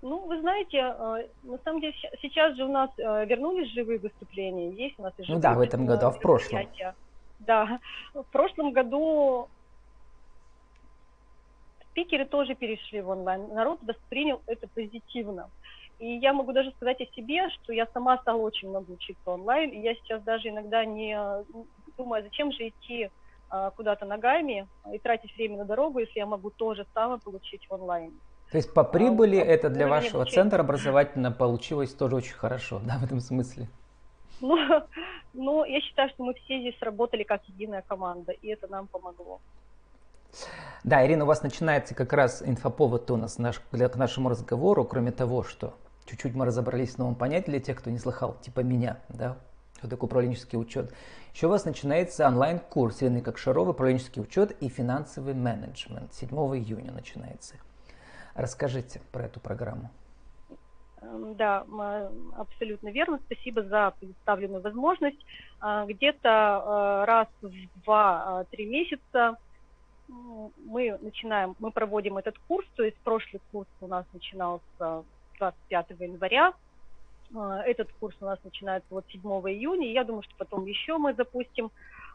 Ну, 0.00 0.26
вы 0.26 0.40
знаете, 0.40 0.76
э, 0.78 1.28
на 1.42 1.58
самом 1.64 1.80
деле 1.80 1.94
сейчас 2.22 2.56
же 2.56 2.64
у 2.64 2.68
нас 2.68 2.90
э, 2.98 3.26
вернулись 3.26 3.72
живые 3.72 3.98
выступления, 3.98 4.70
есть 4.70 4.98
у 4.98 5.02
нас 5.02 5.12
и 5.18 5.24
живые 5.24 5.36
Ну 5.36 5.42
да, 5.42 5.54
в 5.54 5.60
этом 5.60 5.86
году, 5.86 6.06
а 6.06 6.10
в 6.10 6.20
прошлом? 6.20 6.68
Да, 7.40 7.80
в 8.14 8.24
прошлом 8.30 8.72
году 8.72 9.48
спикеры 11.90 12.26
тоже 12.26 12.54
перешли 12.54 13.00
в 13.00 13.08
онлайн. 13.08 13.48
Народ 13.48 13.80
воспринял 13.82 14.42
это 14.46 14.68
позитивно. 14.72 15.50
И 15.98 16.06
я 16.18 16.32
могу 16.32 16.52
даже 16.52 16.70
сказать 16.72 17.00
о 17.00 17.06
себе, 17.06 17.48
что 17.50 17.72
я 17.72 17.86
сама 17.92 18.18
стала 18.18 18.40
очень 18.40 18.68
много 18.68 18.92
учиться 18.92 19.30
онлайн, 19.30 19.70
и 19.70 19.80
я 19.80 19.94
сейчас 19.96 20.22
даже 20.22 20.48
иногда 20.48 20.84
не 20.84 21.18
думаю, 21.96 22.22
зачем 22.22 22.52
же 22.52 22.68
идти 22.68 23.10
куда-то 23.76 24.04
ногами 24.04 24.68
и 24.92 24.98
тратить 24.98 25.34
время 25.36 25.58
на 25.58 25.64
дорогу, 25.64 25.98
если 25.98 26.18
я 26.18 26.26
могу 26.26 26.50
то 26.50 26.74
же 26.74 26.86
самое 26.94 27.20
получить 27.20 27.66
в 27.68 27.74
онлайне. 27.74 28.12
То 28.50 28.56
есть 28.56 28.72
по 28.72 28.82
прибыли 28.82 29.36
а, 29.36 29.44
это 29.44 29.68
для 29.68 29.86
вашего 29.86 30.24
центра 30.24 30.60
образовательно 30.60 31.30
получилось 31.30 31.92
тоже 31.92 32.16
очень 32.16 32.34
хорошо, 32.34 32.80
да, 32.84 32.98
в 32.98 33.04
этом 33.04 33.20
смысле? 33.20 33.68
Ну, 34.40 34.56
ну, 35.34 35.64
я 35.64 35.80
считаю, 35.80 36.08
что 36.10 36.24
мы 36.24 36.34
все 36.34 36.60
здесь 36.60 36.80
работали 36.80 37.24
как 37.24 37.42
единая 37.48 37.82
команда, 37.82 38.32
и 38.32 38.48
это 38.48 38.66
нам 38.68 38.86
помогло. 38.86 39.40
Да, 40.84 41.04
Ирина, 41.06 41.24
у 41.24 41.26
вас 41.26 41.42
начинается 41.42 41.94
как 41.94 42.12
раз 42.12 42.42
инфоповод 42.42 43.10
у 43.10 43.16
нас 43.16 43.38
наш, 43.38 43.60
к 43.60 43.96
нашему 43.96 44.28
разговору, 44.28 44.84
кроме 44.84 45.12
того, 45.12 45.42
что 45.42 45.74
чуть-чуть 46.06 46.34
мы 46.34 46.46
разобрались 46.46 46.94
в 46.94 46.98
новом 46.98 47.14
понятии 47.14 47.50
для 47.50 47.60
тех, 47.60 47.78
кто 47.78 47.90
не 47.90 47.98
слыхал, 47.98 48.36
типа 48.40 48.60
меня, 48.60 48.98
да, 49.08 49.36
что 49.78 49.88
такое 49.88 50.08
управленческий 50.08 50.58
учет. 50.58 50.94
Еще 51.34 51.46
у 51.46 51.50
вас 51.50 51.64
начинается 51.64 52.26
онлайн-курс 52.26 53.02
Ирины 53.02 53.20
Кокшарова 53.20 53.70
«Управленческий 53.70 54.22
учет 54.22 54.52
и 54.62 54.68
финансовый 54.68 55.34
менеджмент». 55.34 56.12
7 56.14 56.30
июня 56.30 56.92
начинается. 56.92 57.56
Расскажите 58.38 59.00
про 59.10 59.24
эту 59.24 59.40
программу. 59.40 59.90
Эм, 61.02 61.34
да, 61.34 61.66
абсолютно 62.36 62.88
верно. 62.90 63.18
Спасибо 63.26 63.64
за 63.64 63.92
предоставленную 63.98 64.62
возможность. 64.62 65.18
А, 65.58 65.84
где-то 65.86 66.28
э, 66.28 67.04
раз 67.04 67.26
в 67.42 67.52
два-три 67.82 68.66
месяца 68.66 69.36
мы 70.06 70.96
начинаем, 71.02 71.56
мы 71.58 71.72
проводим 71.72 72.16
этот 72.16 72.38
курс, 72.46 72.66
то 72.76 72.84
есть 72.84 72.96
прошлый 72.98 73.42
курс 73.50 73.68
у 73.80 73.88
нас 73.88 74.06
начинался 74.12 75.02
25 75.38 75.86
января, 75.98 76.52
а, 77.34 77.62
этот 77.62 77.90
курс 77.98 78.16
у 78.20 78.24
нас 78.24 78.38
начинается 78.44 78.86
вот 78.90 79.04
7 79.08 79.20
июня, 79.20 79.88
и 79.88 79.92
я 79.92 80.04
думаю, 80.04 80.22
что 80.22 80.34
потом 80.38 80.64
еще 80.64 80.96
мы 80.96 81.12
запустим 81.14 81.66
а 81.66 81.70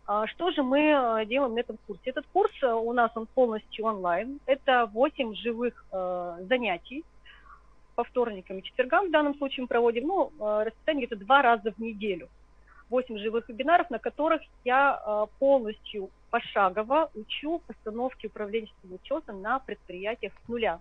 что 0.06 0.52
же 0.52 0.64
мы 0.64 0.80
э, 0.80 1.26
делаем 1.26 1.56
на 1.56 1.60
этом 1.60 1.78
курсе? 1.88 2.10
Этот 2.10 2.26
курс 2.34 2.52
э, 2.62 2.68
у 2.68 2.92
нас 2.92 3.12
он 3.16 3.26
полностью 3.26 3.86
онлайн. 3.86 4.40
Это 4.46 4.90
8 4.94 5.36
живых 5.36 5.86
э, 5.92 6.38
занятий 6.50 7.06
по 7.96 8.04
вторникам 8.04 8.58
и 8.58 8.64
четвергам 8.64 9.08
в 9.08 9.12
данном 9.12 9.36
случае 9.38 9.62
мы 9.62 9.68
проводим, 9.68 10.08
ну, 10.08 10.32
э, 10.40 10.64
расписание 10.66 11.06
где-то 11.06 11.24
два 11.24 11.42
раза 11.42 11.72
в 11.72 11.80
неделю. 11.80 12.28
8 12.90 13.18
живых 13.18 13.48
вебинаров, 13.48 13.90
на 13.90 13.98
которых 13.98 14.42
я 14.66 15.26
полностью 15.40 16.12
пошагово 16.30 17.10
учу 17.16 17.60
постановке 17.66 18.28
управленческого 18.28 18.96
учета 18.96 19.32
на 19.32 19.58
предприятиях 19.58 20.34
с 20.34 20.48
нуля. 20.48 20.80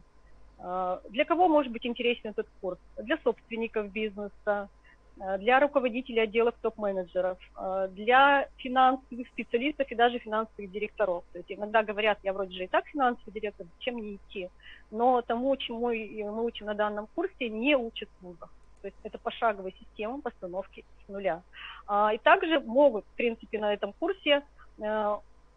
Для 0.58 1.24
кого 1.24 1.48
может 1.48 1.72
быть 1.72 1.86
интересен 1.86 2.30
этот 2.30 2.48
курс? 2.60 2.78
Для 2.98 3.16
собственников 3.18 3.90
бизнеса, 3.92 4.68
для 5.16 5.60
руководителей 5.60 6.20
отделов 6.20 6.54
топ-менеджеров, 6.62 7.38
э, 7.56 7.88
для 7.92 8.48
финансовых 8.56 9.28
специалистов 9.28 9.90
и 9.90 9.94
даже 9.94 10.18
финансовых 10.18 10.70
директоров. 10.70 11.24
То 11.32 11.38
есть 11.38 11.52
иногда 11.52 11.82
говорят, 11.82 12.18
я 12.22 12.32
вроде 12.32 12.54
же 12.54 12.64
и 12.64 12.68
так 12.68 12.86
финансовый 12.86 13.32
директор, 13.32 13.66
зачем 13.76 13.96
мне 13.96 14.16
идти? 14.16 14.48
Но 14.90 15.22
тому, 15.22 15.56
чему 15.56 15.88
мы 15.88 16.44
учим 16.44 16.66
на 16.66 16.74
данном 16.74 17.06
курсе, 17.14 17.48
не 17.48 17.76
учат 17.76 18.08
в 18.20 18.26
вузах. 18.26 18.50
То 18.80 18.88
есть 18.88 18.96
это 19.04 19.18
пошаговая 19.18 19.72
система 19.78 20.20
постановки 20.20 20.84
с 21.04 21.08
нуля. 21.08 21.42
А, 21.86 22.12
и 22.12 22.18
также 22.18 22.58
могут, 22.60 23.04
в 23.04 23.16
принципе, 23.16 23.58
на 23.58 23.72
этом 23.72 23.92
курсе 23.92 24.42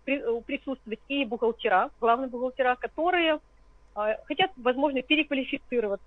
присутствовать 0.06 1.00
и 1.08 1.26
бухгалтера, 1.26 1.90
главные 2.00 2.30
бухгалтера, 2.30 2.76
которые 2.76 3.40
хотят, 4.26 4.52
возможно, 4.58 5.02
переквалифицироваться 5.02 6.06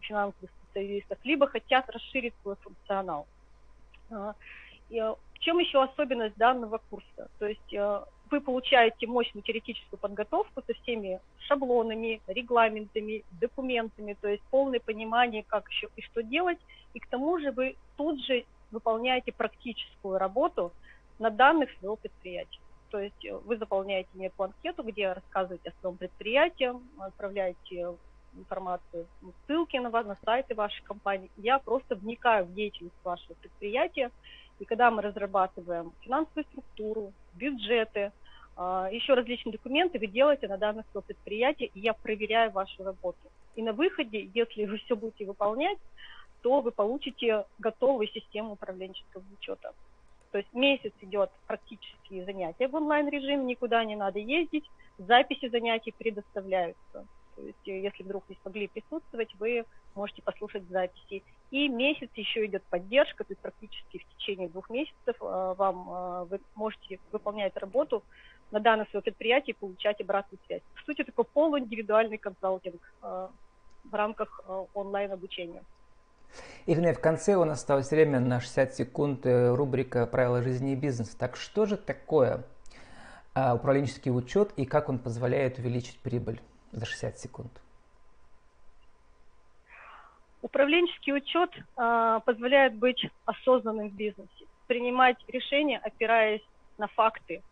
финансовых 0.00 0.50
специалистов, 0.62 1.18
либо 1.24 1.46
хотят 1.46 1.88
расширить 1.90 2.34
свой 2.42 2.56
функционал. 2.56 3.26
А, 4.10 4.34
а, 4.90 5.14
в 5.34 5.38
чем 5.38 5.58
еще 5.58 5.82
особенность 5.82 6.36
данного 6.36 6.80
курса? 6.90 7.28
То 7.38 7.46
есть 7.46 7.74
вы 8.30 8.40
получаете 8.40 9.06
мощную 9.06 9.42
теоретическую 9.42 9.98
подготовку 9.98 10.62
со 10.66 10.74
всеми 10.74 11.20
шаблонами, 11.38 12.20
регламентами, 12.26 13.24
документами, 13.40 14.16
то 14.20 14.28
есть 14.28 14.42
полное 14.50 14.80
понимание, 14.80 15.44
как 15.46 15.68
еще 15.68 15.88
и 15.96 16.02
что 16.02 16.22
делать, 16.22 16.58
и 16.94 16.98
к 17.00 17.06
тому 17.08 17.38
же 17.38 17.52
вы 17.52 17.76
тут 17.96 18.22
же 18.24 18.44
выполняете 18.70 19.32
практическую 19.32 20.18
работу 20.18 20.72
на 21.18 21.30
данных 21.30 21.70
своего 21.78 21.96
предприятия. 21.96 22.60
То 22.90 23.00
есть 23.00 23.24
э, 23.24 23.36
вы 23.44 23.56
заполняете 23.56 24.08
некую 24.14 24.46
анкету, 24.46 24.82
где 24.82 25.12
рассказываете 25.12 25.70
о 25.70 25.80
своем 25.80 25.96
предприятии, 25.96 26.72
отправляете 26.98 27.94
информацию, 28.34 29.06
ну, 29.20 29.32
ссылки 29.46 29.76
на, 29.76 29.90
вас, 29.90 30.06
на 30.06 30.16
сайты 30.24 30.54
вашей 30.54 30.82
компании. 30.84 31.30
Я 31.36 31.58
просто 31.58 31.96
вникаю 31.96 32.44
в 32.46 32.54
деятельность 32.54 32.94
вашего 33.04 33.34
предприятия. 33.34 34.10
И 34.58 34.64
когда 34.64 34.90
мы 34.90 35.02
разрабатываем 35.02 35.92
финансовую 36.00 36.44
структуру, 36.44 37.12
бюджеты, 37.34 38.12
а, 38.56 38.88
еще 38.90 39.14
различные 39.14 39.52
документы, 39.52 39.98
вы 39.98 40.08
делаете 40.08 40.48
на 40.48 40.58
данных 40.58 40.84
своего 40.90 41.06
предприятия, 41.06 41.66
и 41.66 41.80
я 41.80 41.92
проверяю 41.92 42.50
вашу 42.50 42.82
работу. 42.82 43.18
И 43.54 43.62
на 43.62 43.72
выходе, 43.72 44.30
если 44.34 44.66
вы 44.66 44.78
все 44.78 44.96
будете 44.96 45.26
выполнять, 45.26 45.78
то 46.42 46.60
вы 46.60 46.70
получите 46.70 47.44
готовую 47.58 48.08
систему 48.08 48.52
управленческого 48.52 49.22
учета. 49.38 49.72
То 50.30 50.38
есть 50.38 50.52
месяц 50.52 50.92
идет 51.00 51.30
практические 51.46 52.24
занятия 52.24 52.68
в 52.68 52.74
онлайн-режиме, 52.74 53.44
никуда 53.44 53.84
не 53.84 53.96
надо 53.96 54.18
ездить, 54.18 54.68
записи 54.98 55.48
занятий 55.48 55.94
предоставляются. 55.96 57.06
То 57.38 57.42
есть 57.42 57.68
э, 57.68 57.80
если 57.80 58.02
вдруг 58.02 58.24
не 58.28 58.36
смогли 58.42 58.66
присутствовать, 58.66 59.34
вы 59.38 59.64
можете 59.94 60.22
послушать 60.22 60.64
записи. 60.68 61.22
И 61.50 61.68
месяц 61.68 62.10
еще 62.14 62.44
идет 62.44 62.62
поддержка, 62.64 63.24
то 63.24 63.32
есть 63.32 63.40
практически 63.40 63.98
в 63.98 64.16
течение 64.16 64.48
двух 64.48 64.68
месяцев 64.70 65.16
э, 65.20 65.54
вам 65.56 65.88
э, 65.88 66.24
вы 66.24 66.40
можете 66.56 66.98
выполнять 67.12 67.56
работу 67.56 68.02
на 68.50 68.60
данное 68.60 68.86
свое 68.86 69.02
предприятие 69.02 69.54
и 69.54 69.58
получать 69.58 70.00
обратную 70.00 70.40
связь. 70.46 70.62
В 70.74 70.84
сути, 70.84 71.04
такой 71.04 71.24
полуиндивидуальный 71.24 72.16
консалтинг 72.16 72.80
в 73.02 73.94
рамках 73.94 74.40
онлайн-обучения. 74.72 75.62
Ирина, 76.66 76.92
в 76.92 77.00
конце 77.00 77.34
у 77.36 77.44
нас 77.44 77.60
осталось 77.60 77.90
время 77.90 78.20
на 78.20 78.40
60 78.40 78.74
секунд 78.74 79.24
э, 79.24 79.54
рубрика 79.54 80.06
«Правила 80.06 80.42
жизни 80.42 80.72
и 80.72 80.76
бизнеса». 80.76 81.16
Так 81.18 81.36
что 81.36 81.64
же 81.64 81.78
такое 81.78 82.44
а, 83.34 83.54
управленческий 83.54 84.10
учет 84.10 84.52
и 84.56 84.66
как 84.66 84.88
он 84.88 84.98
позволяет 84.98 85.58
увеличить 85.58 85.98
прибыль 86.00 86.40
за 86.72 86.84
60 86.84 87.18
секунд? 87.18 87.52
Управленческий 90.42 91.14
учет 91.14 91.50
а, 91.76 92.20
позволяет 92.20 92.74
быть 92.74 93.08
осознанным 93.24 93.88
в 93.88 93.94
бизнесе, 93.94 94.44
принимать 94.66 95.16
решения, 95.28 95.78
опираясь 95.78 96.46
на 96.76 96.88
факты, 96.88 97.42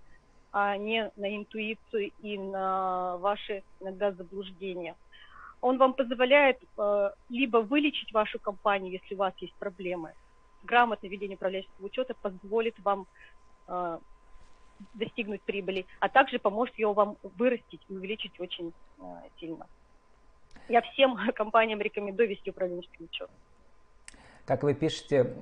а 0.52 0.76
не 0.76 1.11
на 1.16 1.37
интуицию 1.37 2.11
и 2.21 2.37
на 2.37 3.16
ваши 3.16 3.62
иногда 3.80 4.12
заблуждения– 4.12 4.95
он 5.60 5.78
вам 5.78 5.94
позволяет 5.94 6.58
э, 6.78 7.10
либо 7.28 7.58
вылечить 7.58 8.12
вашу 8.12 8.38
компанию, 8.38 8.92
если 8.92 9.14
у 9.14 9.19
вас 9.19 9.34
есть 9.38 9.54
проблемы. 9.54 10.12
Грамотное 10.64 11.10
ведение 11.10 11.36
управленческого 11.36 11.86
учета 11.86 12.14
позволит 12.14 12.75
вам 12.80 13.06
э, 13.69 13.99
достигнуть 14.95 15.42
прибыли, 15.42 15.86
а 16.00 16.08
также 16.08 16.38
поможет 16.38 16.78
ее 16.78 16.92
вам 16.92 17.16
вырастить 17.23 17.80
и 17.88 17.95
увеличить 17.95 18.38
очень 18.40 18.73
э, 18.99 19.02
сильно. 19.40 19.66
Я 20.69 20.82
всем 20.82 21.16
компаниям 21.34 21.80
рекомендую 21.80 22.28
вести 22.28 22.50
управленческий 22.50 23.04
учет. 23.04 23.30
Как 24.45 24.62
вы 24.62 24.75
пишете, 24.75 25.34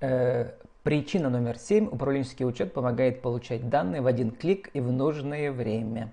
э, 0.00 0.52
причина 0.82 1.30
номер 1.30 1.56
семь. 1.56 1.86
Управленческий 1.86 2.44
учет 2.44 2.74
помогает 2.74 3.22
получать 3.22 3.68
данные 3.68 4.02
в 4.02 4.06
один 4.06 4.30
клик 4.30 4.70
и 4.74 4.80
в 4.80 4.90
нужное 4.92 5.52
время 5.52 6.12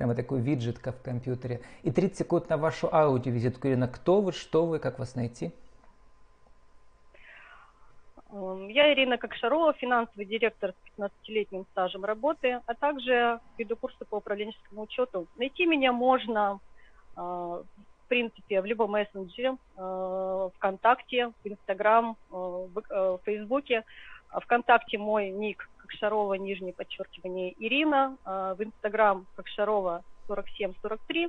прямо 0.00 0.14
такой 0.14 0.40
виджетка 0.40 0.92
в 0.92 1.02
компьютере. 1.02 1.60
И 1.82 1.90
30 1.90 2.16
секунд 2.16 2.48
на 2.48 2.56
вашу 2.56 2.88
аудиовизитку. 2.90 3.68
Ирина, 3.68 3.86
кто 3.86 4.22
вы, 4.22 4.32
что 4.32 4.64
вы, 4.64 4.78
как 4.78 4.98
вас 4.98 5.14
найти? 5.14 5.52
Эм, 8.32 8.68
я 8.68 8.94
Ирина 8.94 9.18
Кокшарова, 9.18 9.74
финансовый 9.74 10.24
директор 10.24 10.72
с 10.72 10.98
15-летним 10.98 11.66
стажем 11.72 12.06
работы, 12.06 12.60
а 12.64 12.74
также 12.74 13.40
веду 13.58 13.76
курсы 13.76 14.02
по 14.06 14.16
управленческому 14.16 14.84
учету. 14.84 15.26
Найти 15.36 15.66
меня 15.66 15.92
можно, 15.92 16.60
э, 17.14 17.20
в 17.20 17.64
принципе, 18.08 18.62
в 18.62 18.64
любом 18.64 18.92
мессенджере, 18.92 19.56
э, 19.76 20.48
ВКонтакте, 20.56 21.32
в 21.44 21.46
Инстаграм, 21.46 22.16
э, 22.32 22.34
в 22.34 23.20
Фейсбуке. 23.24 23.84
ВКонтакте 24.30 24.96
мой 24.96 25.28
ник 25.28 25.68
Кокшарова, 25.90 26.34
нижнее 26.34 26.72
подчеркивание, 26.72 27.54
Ирина, 27.58 28.16
а, 28.24 28.54
в 28.54 28.62
Инстаграм 28.62 29.26
Кокшарова 29.36 30.02
4743. 30.28 31.28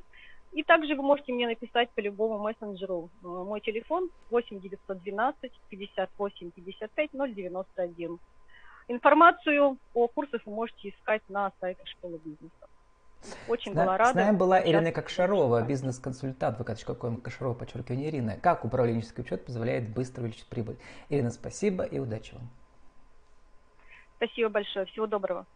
И 0.53 0.63
также 0.63 0.95
вы 0.95 1.01
можете 1.01 1.33
мне 1.33 1.47
написать 1.47 1.89
по 1.91 1.99
любому 2.01 2.37
мессенджеру. 2.37 3.09
А, 3.23 3.27
мой 3.27 3.59
телефон 3.61 4.09
8 4.29 4.59
912 4.59 5.51
58 5.69 6.51
55 6.51 7.09
091. 7.11 8.19
Информацию 8.87 9.77
о 9.93 10.07
курсах 10.07 10.41
вы 10.45 10.53
можете 10.53 10.89
искать 10.89 11.21
на 11.29 11.51
сайте 11.59 11.81
школы 11.85 12.19
бизнеса. 12.23 12.67
Очень 13.47 13.73
была 13.73 13.97
рада. 13.97 14.11
С 14.11 14.15
нами 14.15 14.35
была 14.35 14.63
Ирина 14.63 14.91
Кокшарова, 14.91 15.61
бизнес-консультант 15.61 16.59
vk.com, 16.59 17.17
Кокшарова, 17.17 17.53
подчеркивание 17.53 18.09
Ирина. 18.09 18.37
Как 18.41 18.65
управленческий 18.65 19.23
учет 19.23 19.45
позволяет 19.45 19.89
быстро 19.89 20.21
увеличить 20.21 20.47
прибыль. 20.47 20.77
Ирина, 21.09 21.29
спасибо 21.31 21.83
и 21.83 21.99
удачи 21.99 22.33
вам. 22.33 22.49
Спасибо 24.21 24.49
большое. 24.49 24.85
Всего 24.85 25.07
доброго. 25.07 25.47